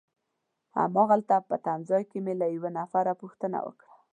[0.79, 3.93] هماغلته په تمځای کي مې له یوه نفر پوښتنه وکړه.